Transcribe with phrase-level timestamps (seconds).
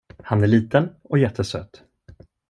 [0.23, 1.83] Han är liten och jättesöt.